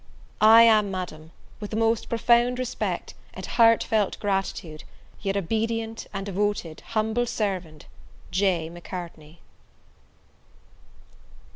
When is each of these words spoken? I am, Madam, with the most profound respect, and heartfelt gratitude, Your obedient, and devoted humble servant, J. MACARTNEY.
I 0.41 0.63
am, 0.63 0.89
Madam, 0.89 1.29
with 1.59 1.69
the 1.69 1.75
most 1.75 2.09
profound 2.09 2.57
respect, 2.57 3.13
and 3.35 3.45
heartfelt 3.45 4.17
gratitude, 4.19 4.83
Your 5.21 5.37
obedient, 5.37 6.07
and 6.11 6.25
devoted 6.25 6.81
humble 6.81 7.27
servant, 7.27 7.85
J. 8.31 8.67
MACARTNEY. 8.69 9.41